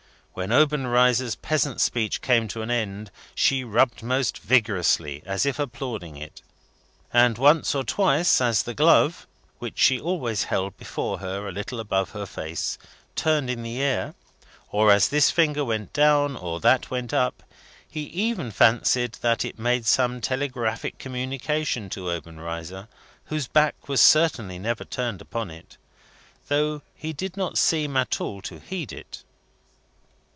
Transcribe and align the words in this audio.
When 0.33 0.53
Obenreizer's 0.53 1.35
peasant 1.35 1.81
speech 1.81 2.21
came 2.21 2.47
to 2.47 2.61
an 2.61 2.71
end, 2.71 3.11
she 3.35 3.65
rubbed 3.65 4.01
most 4.01 4.37
vigorously, 4.37 5.21
as 5.25 5.45
if 5.45 5.59
applauding 5.59 6.15
it. 6.15 6.41
And 7.11 7.37
once 7.37 7.75
or 7.75 7.83
twice, 7.83 8.39
as 8.39 8.63
the 8.63 8.73
glove 8.73 9.27
(which 9.59 9.77
she 9.77 9.99
always 9.99 10.45
held 10.45 10.77
before 10.77 11.17
her 11.19 11.45
a 11.45 11.51
little 11.51 11.81
above 11.81 12.11
her 12.11 12.25
face) 12.25 12.77
turned 13.13 13.49
in 13.49 13.61
the 13.61 13.81
air, 13.81 14.15
or 14.69 14.89
as 14.89 15.09
this 15.09 15.29
finger 15.29 15.65
went 15.65 15.91
down, 15.91 16.37
or 16.37 16.61
that 16.61 16.89
went 16.89 17.13
up, 17.13 17.43
he 17.85 18.03
even 18.03 18.51
fancied 18.51 19.15
that 19.15 19.43
it 19.43 19.59
made 19.59 19.85
some 19.85 20.21
telegraphic 20.21 20.97
communication 20.97 21.89
to 21.89 22.09
Obenreizer: 22.09 22.87
whose 23.25 23.47
back 23.47 23.89
was 23.89 23.99
certainly 23.99 24.57
never 24.57 24.85
turned 24.85 25.19
upon 25.21 25.51
it, 25.51 25.75
though 26.47 26.81
he 26.95 27.11
did 27.11 27.35
not 27.35 27.57
seem 27.57 27.97
at 27.97 28.21
all 28.21 28.41
to 28.43 28.59
heed 28.59 28.93
it. 28.93 29.25